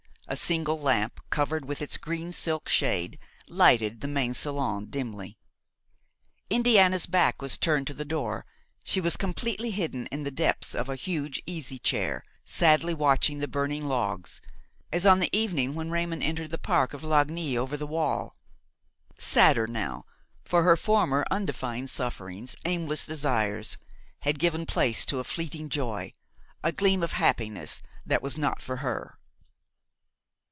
[0.27, 3.19] A single lamp, covered with its green silk shade,
[3.49, 5.37] lighted the main salon dimly.
[6.49, 8.45] Indiana's back was turned to the door;
[8.81, 13.47] she was completely hidden in the depths of a huge easy chair, sadly watching the
[13.49, 14.39] burning logs,
[14.89, 18.37] as on the evening when Raymon entered the park of Lagny over the wall;
[19.19, 20.05] sadder now,
[20.45, 23.75] for her former undefined sufferings, aimless desires
[24.21, 26.13] had given place to a fleeting joy,
[26.63, 29.17] a gleam of happiness that was not for her.